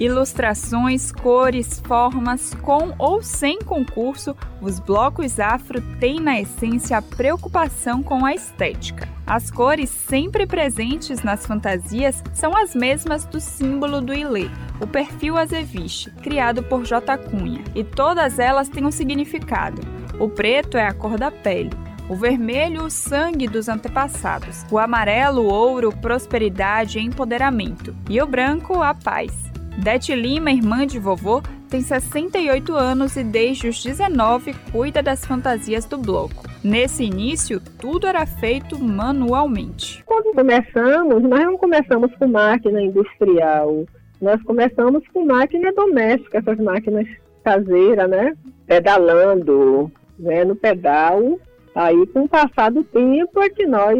Ilustrações, 0.03 1.13
cores, 1.13 1.79
formas, 1.79 2.53
com 2.55 2.93
ou 2.99 3.23
sem 3.23 3.59
concurso, 3.59 4.35
os 4.59 4.77
blocos 4.77 5.39
afro 5.39 5.79
têm 5.97 6.19
na 6.19 6.41
essência 6.41 6.97
a 6.97 7.01
preocupação 7.01 8.03
com 8.03 8.25
a 8.25 8.33
estética. 8.33 9.07
As 9.25 9.49
cores 9.49 9.89
sempre 9.89 10.45
presentes 10.45 11.23
nas 11.23 11.45
fantasias 11.45 12.21
são 12.33 12.53
as 12.53 12.75
mesmas 12.75 13.23
do 13.23 13.39
símbolo 13.39 14.01
do 14.01 14.13
Ilê, 14.13 14.49
o 14.81 14.85
perfil 14.85 15.37
azeviche, 15.37 16.11
criado 16.21 16.61
por 16.63 16.83
J. 16.83 17.17
Cunha, 17.19 17.63
e 17.73 17.81
todas 17.81 18.39
elas 18.39 18.67
têm 18.67 18.85
um 18.85 18.91
significado. 18.91 19.81
O 20.19 20.27
preto 20.27 20.77
é 20.77 20.85
a 20.85 20.93
cor 20.93 21.17
da 21.17 21.31
pele, 21.31 21.71
o 22.09 22.15
vermelho, 22.17 22.83
o 22.83 22.91
sangue 22.91 23.47
dos 23.47 23.69
antepassados, 23.69 24.65
o 24.69 24.77
amarelo, 24.77 25.45
ouro, 25.45 25.93
prosperidade 25.93 26.99
e 26.99 27.01
empoderamento, 27.01 27.95
e 28.09 28.21
o 28.21 28.27
branco, 28.27 28.83
a 28.83 28.93
paz. 28.93 29.52
Dete 29.77 30.13
Lima, 30.15 30.51
irmã 30.51 30.85
de 30.85 30.99
vovô, 30.99 31.41
tem 31.69 31.81
68 31.81 32.73
anos 32.73 33.17
e 33.17 33.23
desde 33.23 33.67
os 33.67 33.83
19 33.83 34.53
cuida 34.71 35.01
das 35.01 35.25
fantasias 35.25 35.85
do 35.85 35.97
bloco. 35.97 36.43
Nesse 36.63 37.03
início, 37.03 37.59
tudo 37.79 38.07
era 38.07 38.25
feito 38.25 38.79
manualmente. 38.79 40.03
Quando 40.05 40.35
começamos, 40.35 41.23
nós 41.23 41.43
não 41.43 41.57
começamos 41.57 42.15
com 42.15 42.27
máquina 42.27 42.81
industrial, 42.81 43.85
nós 44.21 44.41
começamos 44.43 45.03
com 45.11 45.25
máquina 45.25 45.73
doméstica, 45.73 46.37
essas 46.37 46.57
máquinas 46.59 47.07
caseiras, 47.43 48.09
né? 48.09 48.33
Pedalando, 48.65 49.91
né? 50.17 50.45
no 50.45 50.55
pedal. 50.55 51.39
Aí, 51.75 52.07
com 52.07 52.21
o 52.21 52.29
passar 52.29 52.71
do 52.71 52.83
tempo, 52.83 53.41
é 53.41 53.49
que 53.49 53.65
nós 53.65 53.97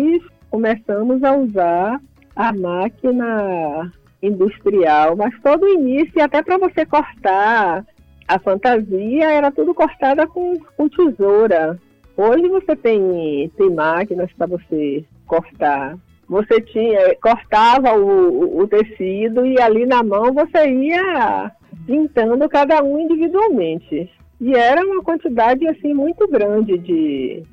começamos 0.50 1.24
a 1.24 1.36
usar 1.36 2.00
a 2.36 2.54
máquina 2.54 3.92
industrial, 4.24 5.16
mas 5.16 5.38
todo 5.42 5.64
o 5.64 5.74
início, 5.74 6.24
até 6.24 6.42
para 6.42 6.58
você 6.58 6.86
cortar 6.86 7.86
a 8.28 8.40
fantasia, 8.40 9.32
era 9.32 9.52
tudo 9.52 9.74
cortada 9.74 10.26
com, 10.26 10.58
com 10.78 10.88
tesoura. 10.88 11.78
Hoje 12.16 12.48
você 12.48 12.76
tem, 12.76 13.52
tem 13.58 13.70
máquinas 13.70 14.32
para 14.34 14.48
você 14.48 15.04
cortar. 15.28 15.98
Você 16.30 16.62
tinha, 16.62 17.16
cortava 17.22 17.94
o, 17.94 18.60
o 18.60 18.68
tecido 18.68 19.46
e 19.46 19.60
ali 19.60 19.86
na 19.86 20.02
mão 20.02 20.34
você 20.34 20.70
ia 20.70 21.52
pintando 21.86 22.48
cada 22.48 22.82
um 22.82 22.98
individualmente. 23.00 24.10
E 24.40 24.56
era 24.56 24.86
uma 24.86 25.04
quantidade 25.04 25.68
assim 25.68 25.94
muito 25.94 26.28
grande 26.28 26.78
de, 26.78 27.44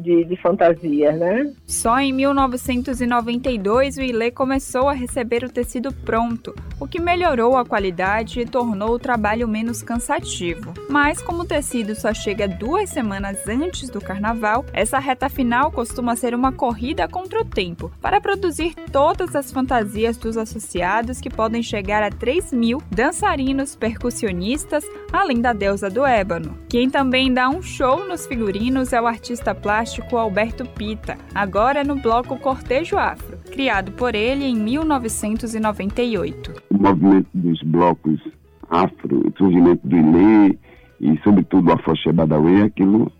de, 0.00 0.24
de 0.24 0.36
fantasia, 0.36 1.12
né? 1.12 1.52
Só 1.66 1.98
em 1.98 2.12
1992 2.12 3.96
o 3.96 4.02
Ilê 4.02 4.30
começou 4.30 4.88
a 4.88 4.92
receber 4.92 5.44
o 5.44 5.50
tecido 5.50 5.92
pronto, 5.92 6.54
o 6.78 6.86
que 6.86 7.00
melhorou 7.00 7.56
a 7.56 7.64
qualidade 7.64 8.40
e 8.40 8.46
tornou 8.46 8.94
o 8.94 8.98
trabalho 8.98 9.46
menos 9.46 9.82
cansativo. 9.82 10.72
Mas 10.88 11.20
como 11.20 11.42
o 11.42 11.46
tecido 11.46 11.94
só 11.94 12.12
chega 12.12 12.48
duas 12.48 12.90
semanas 12.90 13.46
antes 13.46 13.88
do 13.90 14.00
carnaval, 14.00 14.64
essa 14.72 14.98
reta 14.98 15.28
final 15.28 15.70
costuma 15.70 16.16
ser 16.16 16.34
uma 16.34 16.52
corrida 16.52 17.06
contra 17.06 17.40
o 17.40 17.44
tempo 17.44 17.92
para 18.00 18.20
produzir 18.20 18.74
todas 18.90 19.36
as 19.36 19.52
fantasias 19.52 20.16
dos 20.16 20.36
associados 20.36 21.20
que 21.20 21.30
podem 21.30 21.62
chegar 21.62 22.02
a 22.02 22.10
3 22.10 22.52
mil 22.52 22.82
dançarinos 22.90 23.76
percussionistas, 23.76 24.84
além 25.12 25.40
da 25.40 25.52
deusa 25.52 25.90
do 25.90 26.04
ébano. 26.04 26.56
Quem 26.68 26.88
também 26.88 27.32
dá 27.32 27.48
um 27.48 27.62
show 27.62 28.06
nos 28.06 28.26
figurinos 28.26 28.92
é 28.92 29.00
o 29.00 29.06
artista 29.06 29.54
plástico 29.54 30.16
Alberto 30.16 30.64
Pita, 30.64 31.16
agora 31.34 31.82
no 31.84 31.96
bloco 31.96 32.38
Cortejo 32.38 32.98
Afro, 32.98 33.38
criado 33.50 33.92
por 33.92 34.14
ele 34.14 34.44
em 34.44 34.56
1998. 34.56 36.52
O 36.70 36.78
movimento 36.78 37.28
dos 37.34 37.62
blocos 37.62 38.20
afro, 38.68 39.26
o 39.26 39.32
surgimento 39.36 39.86
do 39.86 39.96
Ilê 39.96 40.58
e, 41.00 41.18
sobretudo, 41.24 41.72
a 41.72 41.78
Foché 41.78 42.12
Badawi, 42.12 42.62
aquilo 42.62 43.10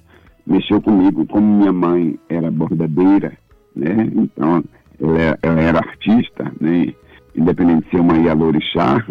mexeu 0.46 0.80
comigo. 0.80 1.26
Como 1.26 1.58
minha 1.58 1.72
mãe 1.72 2.18
era 2.28 2.50
bordadeira, 2.50 3.36
né? 3.74 4.10
então 4.14 4.62
ela, 5.00 5.38
era 5.60 5.78
artista, 5.78 6.52
né? 6.60 6.94
independente 7.34 7.84
de 7.84 7.90
ser 7.90 8.00
uma 8.00 8.16
Ialorixá, 8.18 9.04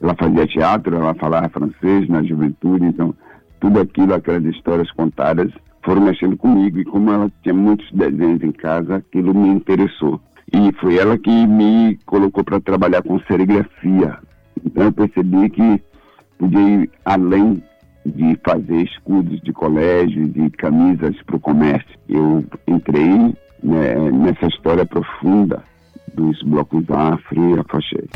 ela 0.00 0.14
fazia 0.14 0.46
teatro, 0.46 0.96
ela 0.96 1.14
falava 1.14 1.48
francês 1.48 2.08
na 2.08 2.22
juventude, 2.22 2.84
então 2.84 3.14
tudo 3.60 3.80
aquilo, 3.80 4.14
aquelas 4.14 4.44
histórias 4.44 4.90
contadas, 4.92 5.50
foram 5.84 6.02
mexendo 6.02 6.36
comigo. 6.36 6.78
E 6.78 6.84
como 6.84 7.10
ela 7.10 7.30
tinha 7.42 7.54
muitos 7.54 7.90
desenhos 7.92 8.42
em 8.42 8.52
casa, 8.52 8.96
aquilo 8.96 9.34
me 9.34 9.48
interessou. 9.48 10.20
E 10.52 10.72
foi 10.80 10.98
ela 10.98 11.16
que 11.16 11.46
me 11.46 11.98
colocou 12.04 12.44
para 12.44 12.60
trabalhar 12.60 13.02
com 13.02 13.18
serigrafia. 13.20 14.18
Então 14.64 14.84
eu 14.84 14.92
percebi 14.92 15.48
que 15.50 15.82
podia 16.38 16.60
ir 16.60 16.90
além 17.04 17.62
de 18.04 18.38
fazer 18.44 18.82
escudos 18.82 19.40
de 19.40 19.52
colégio, 19.52 20.28
de 20.28 20.50
camisas 20.50 21.16
para 21.22 21.36
o 21.36 21.40
comércio. 21.40 21.98
Eu 22.08 22.44
entrei 22.66 23.34
né, 23.62 24.10
nessa 24.12 24.46
história 24.46 24.86
profunda 24.86 25.62
dos 26.14 26.40
blocos 26.42 26.84
afro 26.90 27.56
e 27.56 27.58
afoxei. 27.58 28.08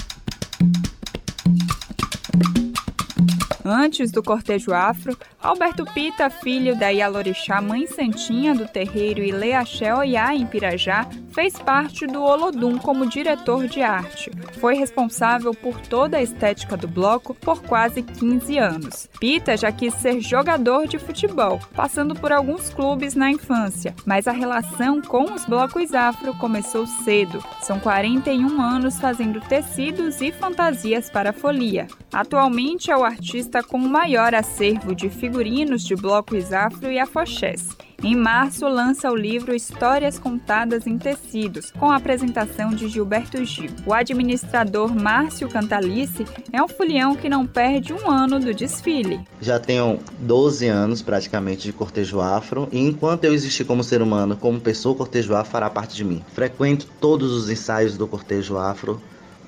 Antes 3.64 4.10
do 4.10 4.22
cortejo 4.22 4.72
afro, 4.72 5.16
Alberto 5.40 5.84
Pita, 5.84 6.28
filho 6.30 6.76
da 6.76 6.88
Ialorixá 6.88 7.60
Mãe 7.60 7.87
Santinha 7.87 8.54
do 8.54 8.66
terreiro 8.66 9.22
Ileaxé 9.22 9.94
Oiá, 9.94 10.34
em 10.34 10.46
Pirajá, 10.46 11.06
fez 11.32 11.58
parte 11.58 12.06
do 12.06 12.22
Olodum 12.22 12.78
como 12.78 13.06
diretor 13.06 13.68
de 13.68 13.82
arte. 13.82 14.30
Foi 14.58 14.75
responsável 14.75 15.54
por 15.54 15.80
toda 15.82 16.16
a 16.16 16.22
estética 16.22 16.76
do 16.76 16.88
bloco 16.88 17.34
por 17.34 17.62
quase 17.62 18.02
15 18.02 18.58
anos. 18.58 19.08
Pita 19.20 19.56
já 19.56 19.70
quis 19.70 19.94
ser 19.94 20.20
jogador 20.20 20.88
de 20.88 20.99
futebol, 20.99 21.60
passando 21.75 22.14
por 22.14 22.32
alguns 22.32 22.70
clubes 22.70 23.14
na 23.14 23.30
infância, 23.30 23.94
mas 24.04 24.26
a 24.26 24.32
relação 24.32 25.00
com 25.00 25.32
os 25.32 25.44
blocos 25.44 25.94
afro 25.94 26.34
começou 26.38 26.87
cedo. 26.87 27.44
São 27.62 27.78
41 27.78 28.60
anos 28.60 28.99
fazendo 28.99 29.40
tecidos 29.40 30.20
e 30.20 30.32
fantasias 30.32 31.08
para 31.08 31.30
a 31.30 31.34
folia. 31.34 31.87
Atualmente 32.12 32.90
é 32.90 32.97
o 32.97 33.05
artista 33.05 33.62
com 33.62 33.79
o 33.79 33.88
maior 33.88 34.35
acervo 34.35 34.95
de 34.95 35.09
figurinos 35.09 35.83
de 35.83 35.95
blocos 35.95 36.52
afro 36.52 36.90
e 36.90 36.99
afoxés. 36.99 37.69
Em 38.02 38.17
março, 38.17 38.67
lança 38.67 39.11
o 39.12 39.14
livro 39.14 39.55
Histórias 39.55 40.19
Contadas 40.19 40.87
em 40.87 40.97
Tecidos, 40.97 41.71
com 41.71 41.90
a 41.90 41.97
apresentação 41.97 42.71
de 42.71 42.88
Gilberto 42.88 43.45
Gil. 43.45 43.71
O 43.87 43.93
administrador 43.93 44.95
Márcio 44.95 45.50
Cantalice 45.50 46.25
é 46.50 46.62
um 46.62 46.67
folião 46.67 47.14
que 47.14 47.29
não 47.29 47.47
perde 47.47 47.93
um 47.93 48.11
ano 48.11 48.40
do 48.40 48.55
desfile. 48.55 49.21
Já 49.40 49.61
tenho 49.61 49.99
12 50.19 50.67
anos 50.67 51.02
praticamente 51.02 51.64
de 51.64 51.75
cortejo 51.75 52.21
afro, 52.21 52.69
e 52.73 52.79
enquanto 52.81 53.25
eu 53.25 53.35
existir 53.35 53.64
como 53.64 53.85
ser 53.85 54.00
humano, 54.00 54.35
como 54.35 54.59
pessoa, 54.59 54.95
o 54.95 54.99
cortejo 54.99 55.35
afro 55.35 55.52
fará 55.52 55.69
parte 55.69 55.95
de 55.95 56.05
mim. 56.05 56.25
Frequento 56.33 56.88
todos 57.00 57.31
os 57.33 57.50
ensaios 57.50 57.99
do 57.99 58.09
cortejo 58.09 58.57
afro, 58.57 58.99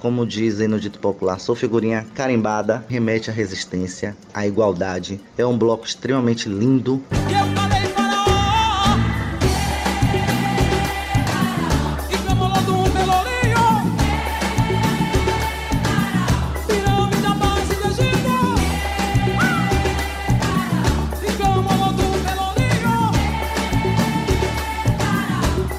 como 0.02 0.26
dizem 0.26 0.66
no 0.66 0.80
dito 0.80 0.99
popular, 0.99 1.38
sou 1.38 1.54
figurinha 1.54 2.04
carimbada, 2.12 2.85
remete 2.88 3.30
à 3.30 3.32
resistência, 3.32 4.16
à 4.35 4.44
igualdade. 4.44 5.21
É 5.38 5.47
um 5.47 5.56
bloco 5.56 5.87
extremamente 5.87 6.49
lindo. 6.49 7.00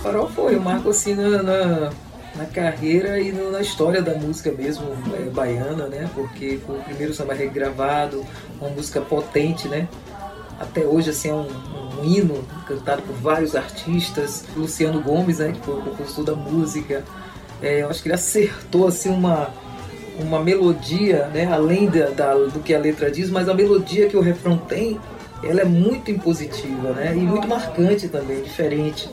Farol 0.02 0.30
foi 0.30 0.56
um 0.56 0.62
marco 0.62 0.92
assim 0.92 1.14
na, 1.14 1.92
na 2.44 2.46
carreira 2.46 3.20
e 3.20 3.32
no, 3.32 3.52
na 3.52 3.62
história 3.62 4.02
da 4.02 4.14
música 4.14 4.52
mesmo 4.52 4.86
é, 5.16 5.30
baiana, 5.30 5.88
né? 5.88 6.10
Porque 6.14 6.60
foi 6.66 6.78
o 6.78 6.84
primeiro 6.84 7.14
samba 7.14 7.34
regravado, 7.34 8.26
uma 8.60 8.70
música 8.70 9.00
potente, 9.02 9.68
né? 9.68 9.88
Até 10.60 10.82
hoje 10.82 11.10
assim 11.10 11.30
é 11.30 11.34
um, 11.34 11.48
um 12.00 12.06
hino 12.06 12.44
cantado 12.68 13.02
por 13.02 13.16
vários 13.16 13.56
artistas, 13.56 14.44
Luciano 14.56 15.02
Gomes, 15.02 15.40
né? 15.40 15.54
Que 15.54 15.66
foi 15.66 15.76
o 15.76 15.82
compositor 15.82 16.26
da 16.26 16.36
música. 16.36 17.04
É, 17.62 17.82
eu 17.82 17.90
acho 17.90 18.02
que 18.02 18.10
ele 18.10 18.16
acertou 18.16 18.88
assim 18.88 19.10
uma 19.10 19.50
uma 20.20 20.40
melodia, 20.44 21.28
né? 21.34 21.52
Além 21.52 21.88
da, 21.88 22.10
da, 22.10 22.34
do 22.36 22.60
que 22.60 22.74
a 22.76 22.80
letra 22.80 23.10
diz, 23.10 23.32
mas 23.32 23.50
a 23.50 23.54
melodia 23.54 24.08
que 24.08 24.16
o 24.16 24.22
refrão 24.22 24.58
tem 24.58 25.00
ela 25.44 25.62
é 25.62 25.66
muito 25.66 26.12
impositiva, 26.12 26.92
né? 26.92 27.14
E 27.16 27.20
muito 27.20 27.48
marcante 27.48 28.08
também, 28.08 28.42
diferente. 28.42 29.10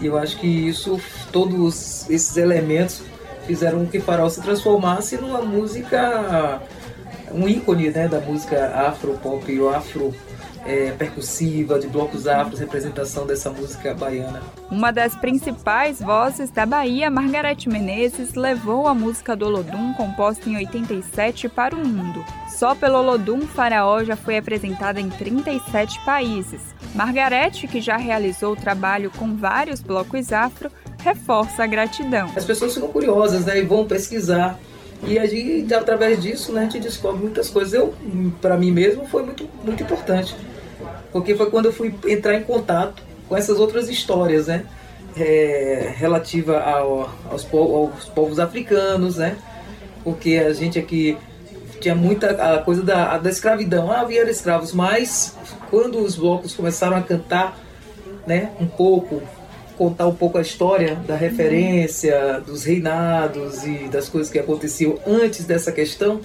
E 0.00 0.06
eu 0.06 0.16
acho 0.16 0.38
que 0.38 0.46
isso, 0.46 1.00
todos 1.30 2.08
esses 2.08 2.36
elementos 2.36 3.02
fizeram 3.46 3.84
que 3.86 4.00
Farol 4.00 4.30
se 4.30 4.40
transformasse 4.40 5.16
numa 5.16 5.42
música, 5.42 6.60
um 7.32 7.48
ícone 7.48 7.90
né, 7.90 8.08
da 8.08 8.20
música 8.20 8.88
afro-pop 8.88 9.50
e 9.52 9.58
afro 9.68 10.14
é, 10.64 10.92
percussiva, 10.92 11.78
de 11.78 11.88
blocos 11.88 12.26
afros, 12.26 12.60
representação 12.60 13.26
dessa 13.26 13.50
música 13.50 13.94
baiana. 13.94 14.42
Uma 14.70 14.90
das 14.92 15.14
principais 15.16 16.00
vozes 16.00 16.50
da 16.50 16.66
Bahia, 16.66 17.10
Margarete 17.10 17.68
Menezes, 17.68 18.34
levou 18.34 18.86
a 18.86 18.94
música 18.94 19.34
do 19.34 19.46
Olodum, 19.46 19.92
composta 19.94 20.48
em 20.48 20.56
87, 20.56 21.48
para 21.48 21.74
o 21.74 21.86
mundo. 21.86 22.24
Só 22.48 22.74
pelo 22.74 22.98
Olodum, 22.98 23.42
Faraó 23.42 24.04
já 24.04 24.16
foi 24.16 24.36
apresentada 24.36 25.00
em 25.00 25.08
37 25.08 25.98
países. 26.04 26.60
Margarete, 26.94 27.66
que 27.66 27.80
já 27.80 27.96
realizou 27.96 28.56
trabalho 28.56 29.10
com 29.10 29.36
vários 29.36 29.80
blocos 29.80 30.32
afro, 30.32 30.70
reforça 31.02 31.64
a 31.64 31.66
gratidão. 31.66 32.30
As 32.36 32.44
pessoas 32.44 32.74
ficam 32.74 32.88
curiosas 32.88 33.44
né, 33.46 33.58
e 33.58 33.62
vão 33.62 33.86
pesquisar. 33.86 34.58
E 35.06 35.18
a 35.18 35.26
gente, 35.26 35.72
através 35.72 36.20
disso, 36.20 36.52
né, 36.52 36.60
a 36.60 36.64
gente 36.64 36.80
descobre 36.80 37.20
muitas 37.20 37.48
coisas. 37.48 37.72
Eu, 37.72 37.94
para 38.40 38.56
mim 38.56 38.70
mesmo, 38.70 39.06
foi 39.06 39.22
muito, 39.22 39.48
muito 39.64 39.82
importante. 39.82 40.36
Porque 41.12 41.34
foi 41.34 41.50
quando 41.50 41.66
eu 41.66 41.72
fui 41.72 41.94
entrar 42.06 42.34
em 42.34 42.42
contato 42.42 43.02
com 43.28 43.36
essas 43.36 43.58
outras 43.58 43.88
histórias, 43.88 44.46
né? 44.46 44.64
É, 45.16 45.92
relativa 45.96 46.60
ao, 46.60 47.10
aos, 47.30 47.44
povos, 47.44 47.94
aos 47.94 48.04
povos 48.06 48.38
africanos, 48.38 49.16
né? 49.16 49.36
Porque 50.04 50.36
a 50.36 50.52
gente 50.52 50.78
aqui 50.78 51.16
tinha 51.80 51.94
muita 51.94 52.30
a 52.30 52.58
coisa 52.58 52.82
da, 52.82 53.18
da 53.18 53.30
escravidão. 53.30 53.90
Ah, 53.90 54.04
vieram 54.04 54.30
escravos, 54.30 54.72
mas 54.72 55.36
quando 55.70 55.98
os 55.98 56.16
blocos 56.16 56.54
começaram 56.54 56.96
a 56.96 57.02
cantar, 57.02 57.58
né, 58.26 58.50
um 58.60 58.66
pouco, 58.66 59.22
contar 59.76 60.06
um 60.06 60.14
pouco 60.14 60.38
a 60.38 60.42
história 60.42 60.94
da 60.94 61.16
referência, 61.16 62.40
dos 62.40 62.64
reinados 62.64 63.64
e 63.64 63.88
das 63.88 64.08
coisas 64.08 64.30
que 64.30 64.38
aconteciam 64.38 64.98
antes 65.06 65.44
dessa 65.44 65.72
questão, 65.72 66.20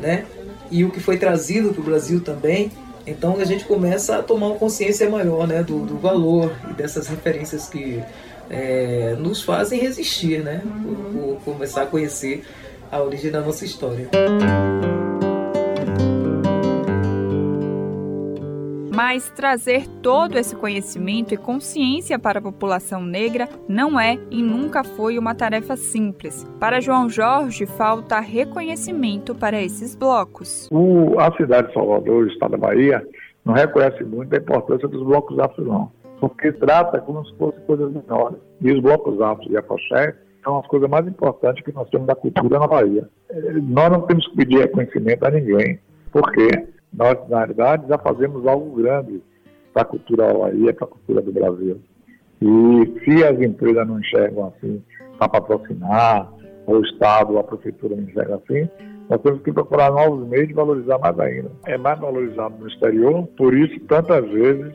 né, 0.00 0.26
e 0.70 0.84
o 0.84 0.90
que 0.90 1.00
foi 1.00 1.16
trazido 1.16 1.72
para 1.72 1.80
o 1.80 1.84
Brasil 1.84 2.20
também, 2.20 2.70
então 3.06 3.36
a 3.40 3.44
gente 3.44 3.64
começa 3.64 4.18
a 4.18 4.22
tomar 4.22 4.48
uma 4.48 4.56
consciência 4.56 5.08
maior 5.08 5.46
né, 5.46 5.62
do, 5.62 5.86
do 5.86 5.96
valor 5.96 6.52
e 6.68 6.72
dessas 6.74 7.06
referências 7.06 7.68
que 7.68 8.02
é, 8.50 9.16
nos 9.18 9.42
fazem 9.42 9.80
resistir, 9.80 10.42
né? 10.42 10.60
Por, 10.82 11.36
por 11.36 11.52
começar 11.52 11.82
a 11.82 11.86
conhecer 11.86 12.44
a 12.90 13.02
origem 13.02 13.30
da 13.30 13.40
nossa 13.40 13.64
história. 13.64 14.08
Mas 18.96 19.28
trazer 19.28 19.86
todo 20.02 20.38
esse 20.38 20.56
conhecimento 20.56 21.34
e 21.34 21.36
consciência 21.36 22.18
para 22.18 22.38
a 22.38 22.42
população 22.42 23.04
negra 23.04 23.46
não 23.68 24.00
é 24.00 24.18
e 24.30 24.42
nunca 24.42 24.82
foi 24.82 25.18
uma 25.18 25.34
tarefa 25.34 25.76
simples. 25.76 26.44
Para 26.58 26.80
João 26.80 27.06
Jorge, 27.06 27.66
falta 27.66 28.18
reconhecimento 28.20 29.34
para 29.34 29.60
esses 29.60 29.94
blocos. 29.94 30.66
O, 30.72 31.20
a 31.20 31.30
cidade 31.36 31.68
de 31.68 31.74
Salvador, 31.74 32.24
o 32.24 32.26
estado 32.26 32.52
da 32.52 32.56
Bahia, 32.56 33.06
não 33.44 33.52
reconhece 33.52 34.02
muito 34.02 34.34
a 34.34 34.38
importância 34.38 34.88
dos 34.88 35.04
blocos 35.04 35.38
afro, 35.38 35.62
não. 35.62 35.92
Porque 36.18 36.50
trata 36.52 36.98
como 36.98 37.22
se 37.26 37.36
fossem 37.36 37.60
coisas 37.66 37.92
menores. 37.92 38.38
E 38.62 38.72
os 38.72 38.80
blocos 38.80 39.20
afro 39.20 39.52
e 39.52 39.58
afoxé 39.58 40.16
são 40.46 40.58
as 40.60 40.66
coisas 40.68 40.88
mais 40.88 41.04
importantes 41.08 41.64
que 41.64 41.74
nós 41.74 41.90
temos 41.90 42.06
da 42.06 42.14
cultura 42.14 42.60
na 42.60 42.68
Bahia. 42.68 43.08
Nós 43.64 43.90
não 43.90 44.02
temos 44.02 44.28
que 44.28 44.36
pedir 44.36 44.60
reconhecimento 44.60 45.24
a 45.24 45.30
ninguém. 45.30 45.80
Por 46.12 46.30
quê? 46.30 46.68
Nós, 46.92 47.18
na 47.28 47.38
realidade, 47.38 47.88
já 47.88 47.98
fazemos 47.98 48.46
algo 48.46 48.76
grande 48.76 49.20
para 49.74 49.82
a 49.82 49.86
cultura 49.86 50.32
Bahia, 50.32 50.72
para 50.72 50.84
a 50.84 50.90
cultura 50.90 51.20
do 51.20 51.32
Brasil. 51.32 51.80
E 52.40 53.00
se 53.04 53.24
as 53.24 53.40
empresas 53.40 53.88
não 53.88 53.98
enxergam 53.98 54.46
assim 54.46 54.80
para 55.18 55.28
patrocinar, 55.28 56.32
ou 56.66 56.76
o 56.76 56.82
Estado, 56.82 57.38
a 57.38 57.44
Prefeitura 57.44 57.96
não 57.96 58.04
enxerga 58.04 58.36
assim, 58.36 58.68
nós 59.08 59.20
temos 59.22 59.42
que 59.42 59.52
procurar 59.52 59.90
novos 59.90 60.28
meios 60.28 60.46
de 60.46 60.54
valorizar 60.54 60.98
mais 60.98 61.18
ainda. 61.18 61.50
É 61.66 61.76
mais 61.76 61.98
valorizado 61.98 62.54
no 62.58 62.68
exterior, 62.68 63.26
por 63.36 63.52
isso 63.52 63.80
tantas 63.80 64.24
vezes 64.30 64.74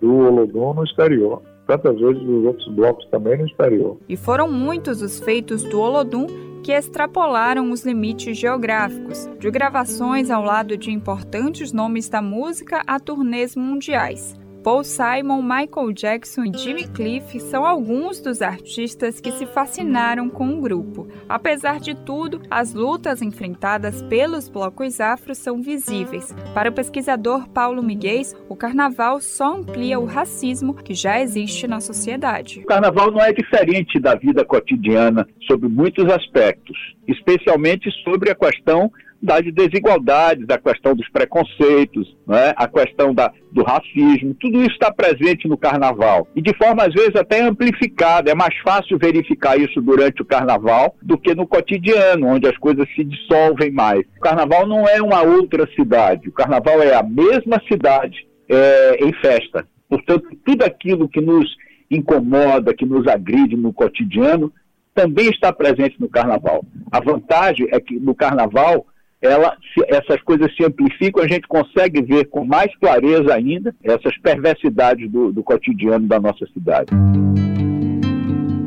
do 0.00 0.26
Olodum 0.26 0.74
no 0.74 0.84
exterior, 0.84 1.42
tantas 1.72 1.98
vezes 1.98 2.22
dos 2.22 2.44
outros 2.44 2.68
blocos 2.74 3.06
também 3.06 3.38
no 3.38 3.46
exterior. 3.46 3.96
E 4.08 4.16
foram 4.16 4.50
muitos 4.50 5.00
os 5.00 5.18
feitos 5.18 5.62
do 5.64 5.80
Olodum 5.80 6.26
que 6.62 6.72
extrapolaram 6.72 7.70
os 7.72 7.84
limites 7.84 8.36
geográficos, 8.36 9.28
de 9.38 9.50
gravações 9.50 10.30
ao 10.30 10.44
lado 10.44 10.76
de 10.76 10.92
importantes 10.92 11.72
nomes 11.72 12.08
da 12.08 12.22
música 12.22 12.82
a 12.86 13.00
turnês 13.00 13.56
mundiais. 13.56 14.41
Paul 14.62 14.84
Simon, 14.84 15.42
Michael 15.42 15.92
Jackson 15.92 16.44
e 16.44 16.56
Jimmy 16.56 16.86
Cliff 16.86 17.40
são 17.40 17.66
alguns 17.66 18.20
dos 18.20 18.40
artistas 18.40 19.20
que 19.20 19.32
se 19.32 19.44
fascinaram 19.44 20.30
com 20.30 20.56
o 20.56 20.60
grupo. 20.60 21.08
Apesar 21.28 21.80
de 21.80 21.96
tudo, 21.96 22.40
as 22.48 22.72
lutas 22.72 23.22
enfrentadas 23.22 24.02
pelos 24.02 24.48
blocos 24.48 25.00
afro 25.00 25.34
são 25.34 25.60
visíveis. 25.60 26.32
Para 26.54 26.70
o 26.70 26.72
pesquisador 26.72 27.48
Paulo 27.48 27.82
Miguel, 27.82 28.12
o 28.48 28.54
carnaval 28.54 29.20
só 29.20 29.56
amplia 29.56 29.98
o 29.98 30.04
racismo 30.04 30.74
que 30.74 30.94
já 30.94 31.20
existe 31.20 31.66
na 31.66 31.80
sociedade. 31.80 32.60
O 32.60 32.66
carnaval 32.66 33.10
não 33.10 33.20
é 33.20 33.32
diferente 33.32 33.98
da 33.98 34.14
vida 34.14 34.44
cotidiana 34.44 35.26
sobre 35.46 35.68
muitos 35.68 36.04
aspectos, 36.12 36.76
especialmente 37.08 37.90
sobre 38.04 38.30
a 38.30 38.34
questão 38.34 38.92
das 39.22 39.42
desigualdades, 39.54 40.44
a 40.50 40.58
questão 40.58 40.96
dos 40.96 41.08
preconceitos, 41.08 42.16
né? 42.26 42.52
a 42.56 42.66
questão 42.66 43.14
da, 43.14 43.32
do 43.52 43.62
racismo, 43.62 44.34
tudo 44.34 44.60
isso 44.60 44.72
está 44.72 44.92
presente 44.92 45.46
no 45.46 45.56
carnaval. 45.56 46.26
E 46.34 46.42
de 46.42 46.52
forma, 46.56 46.82
às 46.82 46.92
vezes, 46.92 47.14
até 47.14 47.40
amplificada. 47.40 48.32
É 48.32 48.34
mais 48.34 48.56
fácil 48.58 48.98
verificar 48.98 49.58
isso 49.58 49.80
durante 49.80 50.22
o 50.22 50.24
carnaval 50.24 50.96
do 51.00 51.16
que 51.16 51.34
no 51.34 51.46
cotidiano, 51.46 52.26
onde 52.26 52.48
as 52.48 52.56
coisas 52.56 52.86
se 52.96 53.04
dissolvem 53.04 53.70
mais. 53.70 54.00
O 54.16 54.20
carnaval 54.20 54.66
não 54.66 54.88
é 54.88 55.00
uma 55.00 55.22
outra 55.22 55.68
cidade, 55.76 56.28
o 56.28 56.32
carnaval 56.32 56.82
é 56.82 56.94
a 56.94 57.02
mesma 57.02 57.62
cidade 57.68 58.26
é, 58.48 59.04
em 59.04 59.12
festa. 59.14 59.66
Portanto, 59.88 60.28
tudo 60.44 60.64
aquilo 60.64 61.08
que 61.08 61.20
nos 61.20 61.46
incomoda, 61.90 62.74
que 62.74 62.86
nos 62.86 63.06
agride 63.06 63.56
no 63.56 63.72
cotidiano, 63.72 64.52
também 64.94 65.28
está 65.28 65.52
presente 65.52 66.00
no 66.00 66.08
carnaval. 66.08 66.64
A 66.90 67.00
vantagem 67.00 67.68
é 67.70 67.80
que 67.80 67.98
no 67.98 68.14
carnaval 68.14 68.86
ela, 69.22 69.56
essas 69.86 70.20
coisas 70.22 70.54
se 70.56 70.64
amplificam, 70.64 71.22
a 71.22 71.28
gente 71.28 71.46
consegue 71.46 72.02
ver 72.02 72.24
com 72.24 72.44
mais 72.44 72.74
clareza 72.76 73.32
ainda 73.32 73.72
essas 73.82 74.18
perversidades 74.18 75.08
do, 75.08 75.32
do 75.32 75.44
cotidiano 75.44 76.06
da 76.08 76.18
nossa 76.18 76.44
cidade. 76.52 76.90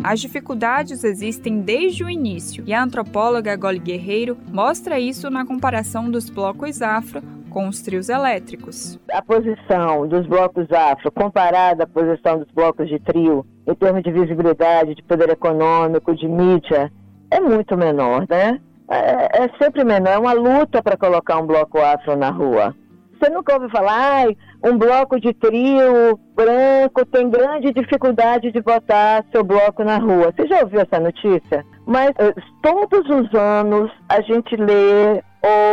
As 0.01 0.21
dificuldades 0.21 1.03
existem 1.03 1.61
desde 1.61 2.03
o 2.03 2.09
início 2.09 2.63
e 2.65 2.73
a 2.73 2.81
antropóloga 2.81 3.55
Goli 3.55 3.79
Guerreiro 3.79 4.37
mostra 4.53 4.99
isso 4.99 5.29
na 5.29 5.45
comparação 5.45 6.09
dos 6.09 6.29
blocos 6.29 6.81
afro 6.81 7.21
com 7.49 7.67
os 7.67 7.81
trios 7.81 8.07
elétricos. 8.07 8.99
A 9.11 9.21
posição 9.21 10.07
dos 10.07 10.27
blocos 10.27 10.71
afro 10.71 11.11
comparada 11.11 11.85
à 11.85 11.87
posição 11.87 12.37
dos 12.37 12.51
blocos 12.53 12.87
de 12.87 12.99
trio, 12.99 13.45
em 13.65 13.73
termos 13.73 14.03
de 14.03 14.11
visibilidade, 14.11 14.93
de 14.93 15.01
poder 15.01 15.29
econômico, 15.29 16.15
de 16.15 16.27
mídia, 16.27 16.91
é 17.31 17.39
muito 17.39 17.75
menor, 17.75 18.25
né? 18.29 18.59
É, 18.89 19.43
é 19.43 19.49
sempre 19.61 19.83
menor, 19.83 20.11
é 20.11 20.17
uma 20.17 20.33
luta 20.33 20.81
para 20.81 20.97
colocar 20.97 21.37
um 21.37 21.45
bloco 21.45 21.79
afro 21.79 22.15
na 22.15 22.29
rua. 22.29 22.75
Você 23.17 23.29
nunca 23.29 23.53
ouve 23.53 23.69
falar, 23.69 24.27
ah, 24.27 24.69
um 24.69 24.77
bloco 24.77 25.19
de 25.19 25.33
trio 25.33 26.19
branco 26.35 27.05
tem 27.05 27.29
grande 27.29 27.71
dificuldade 27.71 28.51
de 28.51 28.61
botar 28.61 29.23
seu 29.31 29.43
bloco 29.43 29.83
na 29.83 29.97
rua. 29.97 30.33
Você 30.35 30.47
já 30.47 30.59
ouviu 30.59 30.81
essa 30.81 30.99
notícia? 30.99 31.65
Mas 31.85 32.11
eh, 32.17 32.33
todos 32.61 33.09
os 33.09 33.33
anos 33.33 33.89
a 34.09 34.21
gente 34.21 34.55
lê, 34.55 35.23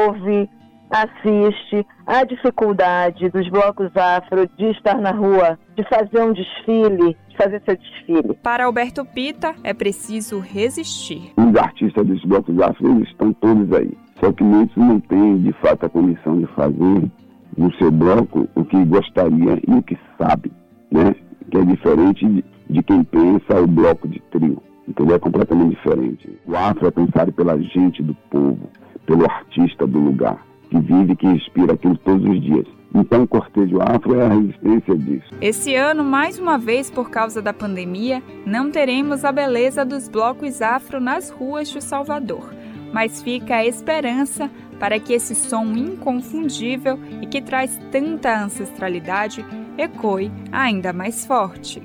ouve, 0.07 0.49
assiste 0.93 1.87
a 2.07 2.23
dificuldade 2.23 3.31
dos 3.31 3.49
blocos 3.49 3.91
afro 3.97 4.47
de 4.59 4.67
estar 4.73 5.01
na 5.01 5.11
rua, 5.11 5.59
de 5.75 5.83
fazer 5.89 6.23
um 6.23 6.35
desfile, 6.35 7.17
de 7.29 7.37
fazer 7.37 7.63
seu 7.65 7.77
desfile. 7.77 8.35
Para 8.43 8.67
Alberto 8.67 9.03
Pita, 9.05 9.55
é 9.65 9.73
preciso 9.73 10.39
resistir. 10.39 11.33
Os 11.39 11.57
artistas 11.57 12.07
dos 12.07 12.23
blocos 12.25 12.61
afro 12.61 13.03
estão 13.03 13.33
todos 13.33 13.73
aí. 13.73 13.97
Só 14.21 14.31
que 14.33 14.45
muitos 14.45 14.77
não 14.77 15.01
têm, 15.01 15.39
de 15.39 15.53
fato, 15.55 15.87
a 15.87 15.89
condição 15.89 16.39
de 16.39 16.47
fazer 16.49 17.11
no 17.57 17.75
seu 17.79 17.91
bloco 17.91 18.47
o 18.55 18.65
que 18.65 18.85
gostaria 18.85 19.59
e 19.67 19.75
o 19.75 19.83
que 19.83 19.99
sabe, 20.19 20.53
né? 20.91 21.15
Que 21.51 21.59
é 21.59 21.65
diferente 21.65 22.27
de, 22.27 22.45
de 22.69 22.83
quem 22.83 23.03
pensa 23.03 23.61
o 23.61 23.67
bloco 23.67 24.07
de 24.07 24.21
trio. 24.31 24.63
Entendeu? 24.87 25.17
É 25.17 25.19
completamente 25.19 25.71
diferente. 25.71 26.39
O 26.47 26.55
afro 26.55 26.87
é 26.87 26.91
pensado 26.91 27.33
pela 27.33 27.59
gente 27.59 28.03
do 28.03 28.15
povo, 28.31 28.71
pelo 29.07 29.25
artista 29.25 29.87
do 29.87 29.99
lugar 29.99 30.52
que 30.73 30.81
vive, 30.81 31.17
que 31.17 31.27
respira 31.27 31.75
aquilo 31.75 31.99
todos 31.99 32.27
os 32.27 32.41
dias. 32.41 32.67
Então, 32.95 33.23
o 33.23 33.29
cortejo 33.29 33.81
afro 33.81 34.19
é 34.19 34.25
a 34.25 34.29
resistência 34.29 34.97
disso. 34.97 35.27
Esse 35.41 35.75
ano, 35.75 36.03
mais 36.03 36.39
uma 36.39 36.59
vez 36.59 36.91
por 36.91 37.11
causa 37.11 37.43
da 37.43 37.53
pandemia, 37.53 38.23
não 38.47 38.71
teremos 38.71 39.25
a 39.25 39.33
beleza 39.33 39.85
dos 39.85 40.09
blocos 40.09 40.63
afro 40.63 41.01
nas 41.01 41.31
ruas 41.31 41.69
de 41.69 41.83
Salvador. 41.83 42.55
Mas 42.93 43.23
fica 43.23 43.57
a 43.57 43.67
esperança 43.67 44.51
para 44.79 44.99
que 44.99 45.13
esse 45.13 45.35
som 45.35 45.65
inconfundível 45.73 46.99
e 47.21 47.27
que 47.27 47.41
traz 47.41 47.79
tanta 47.91 48.43
ancestralidade 48.43 49.45
ecoe 49.79 50.31
ainda 50.51 50.93
mais 50.93 51.25
forte. 51.25 51.83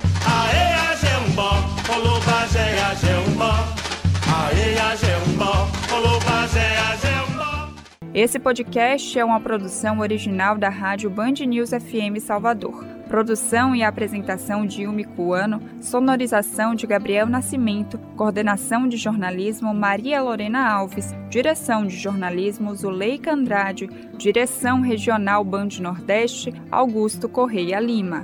Esse 8.17 8.39
podcast 8.39 9.19
é 9.19 9.23
uma 9.23 9.39
produção 9.39 9.99
original 9.99 10.57
da 10.57 10.69
rádio 10.69 11.07
Band 11.07 11.33
News 11.45 11.69
FM 11.69 12.19
Salvador. 12.19 12.83
Produção 13.07 13.75
e 13.75 13.83
apresentação 13.83 14.65
de 14.65 14.81
Yumi 14.81 15.03
Cuano, 15.03 15.61
sonorização 15.79 16.73
de 16.73 16.87
Gabriel 16.87 17.27
Nascimento, 17.27 17.99
coordenação 18.15 18.87
de 18.87 18.97
jornalismo 18.97 19.71
Maria 19.71 20.19
Lorena 20.19 20.67
Alves, 20.67 21.13
direção 21.29 21.85
de 21.85 21.95
jornalismo 21.95 22.75
Zuleika 22.75 23.31
Andrade, 23.31 23.87
direção 24.17 24.81
regional 24.81 25.43
Band 25.43 25.69
Nordeste 25.79 26.51
Augusto 26.71 27.29
Correia 27.29 27.79
Lima. 27.79 28.23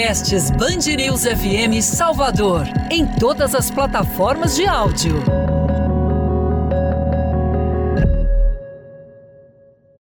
Podcasts 0.00 0.50
Band 0.52 0.96
News 0.96 1.26
FM 1.26 1.82
Salvador, 1.82 2.64
em 2.90 3.04
todas 3.04 3.54
as 3.54 3.70
plataformas 3.70 4.56
de 4.56 4.66
áudio. 4.66 5.39